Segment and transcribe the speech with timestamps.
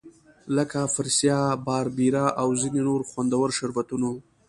[0.55, 4.19] لکه فریسا، باربیرا او ځیني نور خوندور شربتونه وو.